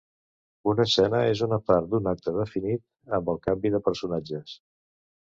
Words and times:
Una 0.71 0.85
escena 0.89 1.19
és 1.33 1.43
una 1.49 1.59
part 1.69 1.91
d'un 1.93 2.11
acte 2.15 2.35
definit 2.39 3.15
amb 3.21 3.33
el 3.37 3.41
canvi 3.47 3.77
de 3.79 3.87
personatges. 3.93 4.61